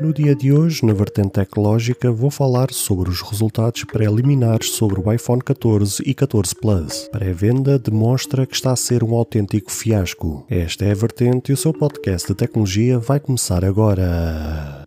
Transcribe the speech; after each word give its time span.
No 0.00 0.14
dia 0.14 0.34
de 0.34 0.50
hoje, 0.50 0.82
na 0.82 0.94
vertente 0.94 1.32
tecnológica, 1.32 2.10
vou 2.10 2.30
falar 2.30 2.72
sobre 2.72 3.10
os 3.10 3.20
resultados 3.20 3.84
preliminares 3.84 4.70
sobre 4.70 4.98
o 4.98 5.12
iPhone 5.12 5.42
14 5.42 6.02
e 6.06 6.14
14 6.14 6.54
Plus. 6.54 7.06
Pré-venda 7.12 7.78
demonstra 7.78 8.46
que 8.46 8.54
está 8.54 8.72
a 8.72 8.76
ser 8.76 9.04
um 9.04 9.14
autêntico 9.14 9.70
fiasco. 9.70 10.46
Esta 10.48 10.86
é 10.86 10.92
a 10.92 10.94
vertente 10.94 11.50
e 11.50 11.52
o 11.52 11.56
seu 11.56 11.74
podcast 11.74 12.28
de 12.28 12.34
tecnologia 12.34 12.98
vai 12.98 13.20
começar 13.20 13.62
agora. 13.62 14.86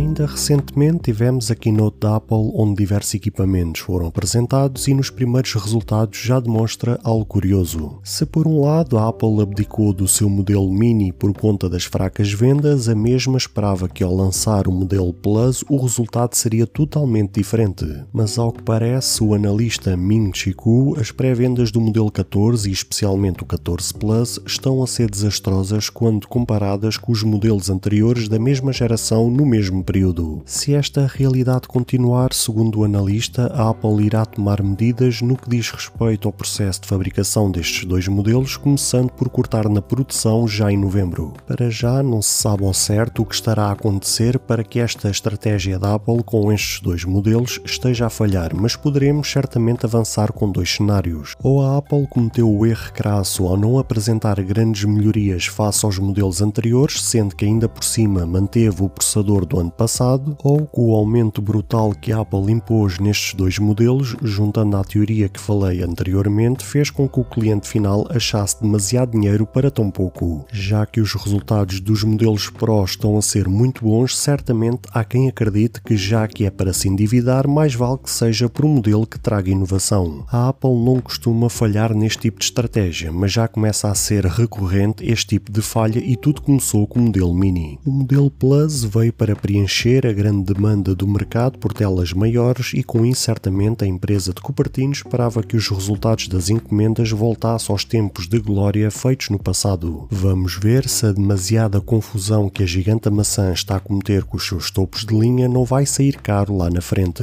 Ainda 0.00 0.24
recentemente 0.24 1.02
tivemos 1.02 1.50
a 1.50 1.54
keynote 1.54 1.98
da 2.00 2.16
Apple 2.16 2.52
onde 2.54 2.76
diversos 2.76 3.12
equipamentos 3.12 3.82
foram 3.82 4.06
apresentados 4.06 4.88
e 4.88 4.94
nos 4.94 5.10
primeiros 5.10 5.52
resultados 5.52 6.18
já 6.18 6.40
demonstra 6.40 6.98
algo 7.04 7.26
curioso. 7.26 7.98
Se 8.02 8.24
por 8.24 8.46
um 8.46 8.62
lado 8.62 8.96
a 8.96 9.08
Apple 9.08 9.42
abdicou 9.42 9.92
do 9.92 10.08
seu 10.08 10.30
modelo 10.30 10.72
Mini 10.72 11.12
por 11.12 11.34
conta 11.34 11.68
das 11.68 11.84
fracas 11.84 12.32
vendas, 12.32 12.88
a 12.88 12.94
mesma 12.94 13.36
esperava 13.36 13.90
que 13.90 14.02
ao 14.02 14.16
lançar 14.16 14.66
o 14.66 14.72
modelo 14.72 15.12
Plus 15.12 15.62
o 15.68 15.76
resultado 15.76 16.34
seria 16.34 16.66
totalmente 16.66 17.34
diferente. 17.34 17.84
Mas 18.10 18.38
ao 18.38 18.52
que 18.52 18.62
parece, 18.62 19.22
o 19.22 19.34
analista 19.34 19.98
Ming 19.98 20.30
Chi 20.32 20.56
as 20.98 21.10
pré-vendas 21.10 21.70
do 21.70 21.80
modelo 21.80 22.10
14 22.10 22.70
e 22.70 22.72
especialmente 22.72 23.42
o 23.42 23.46
14 23.46 23.92
Plus 23.92 24.40
estão 24.46 24.82
a 24.82 24.86
ser 24.86 25.10
desastrosas 25.10 25.90
quando 25.90 26.26
comparadas 26.26 26.96
com 26.96 27.12
os 27.12 27.22
modelos 27.22 27.68
anteriores 27.68 28.30
da 28.30 28.38
mesma 28.38 28.72
geração 28.72 29.30
no 29.30 29.44
mesmo 29.44 29.84
período. 29.90 30.40
Se 30.46 30.72
esta 30.72 31.04
realidade 31.04 31.66
continuar, 31.66 32.32
segundo 32.32 32.78
o 32.78 32.84
analista, 32.84 33.48
a 33.52 33.70
Apple 33.70 34.06
irá 34.06 34.24
tomar 34.24 34.62
medidas 34.62 35.20
no 35.20 35.36
que 35.36 35.50
diz 35.50 35.68
respeito 35.68 36.28
ao 36.28 36.32
processo 36.32 36.82
de 36.82 36.86
fabricação 36.86 37.50
destes 37.50 37.84
dois 37.84 38.06
modelos, 38.06 38.56
começando 38.56 39.10
por 39.10 39.28
cortar 39.28 39.68
na 39.68 39.82
produção 39.82 40.46
já 40.46 40.70
em 40.70 40.76
novembro. 40.76 41.32
Para 41.44 41.68
já 41.70 42.04
não 42.04 42.22
se 42.22 42.30
sabe 42.30 42.64
ao 42.64 42.72
certo 42.72 43.22
o 43.22 43.26
que 43.26 43.34
estará 43.34 43.64
a 43.64 43.72
acontecer 43.72 44.38
para 44.38 44.62
que 44.62 44.78
esta 44.78 45.10
estratégia 45.10 45.76
da 45.76 45.94
Apple 45.94 46.22
com 46.22 46.52
estes 46.52 46.80
dois 46.80 47.04
modelos 47.04 47.60
esteja 47.64 48.06
a 48.06 48.10
falhar, 48.10 48.54
mas 48.54 48.76
poderemos 48.76 49.28
certamente 49.28 49.84
avançar 49.84 50.32
com 50.32 50.52
dois 50.52 50.70
cenários. 50.70 51.34
Ou 51.42 51.62
a 51.62 51.78
Apple 51.78 52.06
cometeu 52.08 52.48
o 52.48 52.64
erro 52.64 52.92
crasso 52.92 53.44
ao 53.44 53.56
não 53.56 53.76
apresentar 53.76 54.40
grandes 54.40 54.84
melhorias 54.84 55.46
face 55.46 55.84
aos 55.84 55.98
modelos 55.98 56.40
anteriores, 56.40 57.02
sendo 57.02 57.34
que 57.34 57.44
ainda 57.44 57.68
por 57.68 57.82
cima 57.82 58.24
manteve 58.24 58.84
o 58.84 58.88
processador 58.88 59.44
do 59.44 59.58
ano 59.58 59.69
ano 59.70 59.72
passado, 59.72 60.36
ou 60.42 60.66
com 60.66 60.90
o 60.90 60.94
aumento 60.94 61.40
brutal 61.40 61.92
que 61.92 62.12
a 62.12 62.20
Apple 62.20 62.52
impôs 62.52 62.98
nestes 62.98 63.34
dois 63.34 63.58
modelos, 63.58 64.16
juntando 64.22 64.76
à 64.76 64.84
teoria 64.84 65.28
que 65.28 65.40
falei 65.40 65.82
anteriormente, 65.82 66.64
fez 66.64 66.90
com 66.90 67.08
que 67.08 67.20
o 67.20 67.24
cliente 67.24 67.68
final 67.68 68.06
achasse 68.10 68.60
demasiado 68.60 69.12
dinheiro 69.12 69.46
para 69.46 69.70
tão 69.70 69.90
pouco. 69.90 70.44
Já 70.52 70.84
que 70.84 71.00
os 71.00 71.14
resultados 71.14 71.80
dos 71.80 72.02
modelos 72.02 72.50
Pro 72.50 72.84
estão 72.84 73.16
a 73.16 73.22
ser 73.22 73.48
muito 73.48 73.84
bons, 73.84 74.18
certamente 74.18 74.82
há 74.92 75.04
quem 75.04 75.28
acredite 75.28 75.80
que 75.80 75.96
já 75.96 76.26
que 76.26 76.44
é 76.44 76.50
para 76.50 76.72
se 76.72 76.88
endividar, 76.88 77.46
mais 77.46 77.74
vale 77.74 77.98
que 77.98 78.10
seja 78.10 78.48
por 78.48 78.64
um 78.64 78.74
modelo 78.74 79.06
que 79.06 79.18
traga 79.18 79.50
inovação. 79.50 80.24
A 80.30 80.48
Apple 80.48 80.74
não 80.74 81.00
costuma 81.00 81.48
falhar 81.48 81.94
neste 81.94 82.22
tipo 82.22 82.38
de 82.38 82.46
estratégia, 82.46 83.12
mas 83.12 83.32
já 83.32 83.46
começa 83.46 83.88
a 83.88 83.94
ser 83.94 84.26
recorrente 84.26 85.04
este 85.04 85.38
tipo 85.38 85.52
de 85.52 85.62
falha 85.62 85.98
e 85.98 86.16
tudo 86.16 86.42
começou 86.42 86.86
com 86.86 86.98
o 86.98 87.02
modelo 87.02 87.32
Mini. 87.32 87.78
O 87.84 87.90
modelo 87.90 88.30
Plus 88.30 88.82
veio 88.84 89.12
para 89.12 89.36
preencher 89.36 89.59
preencher 89.60 90.06
a 90.06 90.12
grande 90.12 90.54
demanda 90.54 90.94
do 90.94 91.06
mercado 91.06 91.58
por 91.58 91.74
telas 91.74 92.14
maiores 92.14 92.72
e 92.74 92.82
com 92.82 93.04
isso 93.04 93.20
certamente 93.20 93.84
a 93.84 93.86
empresa 93.86 94.32
de 94.32 94.40
Cupertino 94.40 94.92
esperava 94.92 95.42
que 95.42 95.54
os 95.54 95.68
resultados 95.68 96.28
das 96.28 96.48
encomendas 96.48 97.10
voltassem 97.10 97.70
aos 97.70 97.84
tempos 97.84 98.26
de 98.26 98.38
glória 98.38 98.90
feitos 98.90 99.28
no 99.28 99.38
passado. 99.38 100.06
Vamos 100.10 100.56
ver 100.56 100.88
se 100.88 101.04
a 101.04 101.12
demasiada 101.12 101.78
confusão 101.80 102.48
que 102.48 102.62
a 102.62 102.66
gigante 102.66 103.10
maçã 103.10 103.52
está 103.52 103.76
a 103.76 103.80
cometer 103.80 104.24
com 104.24 104.38
os 104.38 104.46
seus 104.46 104.70
topos 104.70 105.04
de 105.04 105.14
linha 105.14 105.46
não 105.46 105.64
vai 105.64 105.84
sair 105.84 106.16
caro 106.16 106.56
lá 106.56 106.70
na 106.70 106.80
frente. 106.80 107.22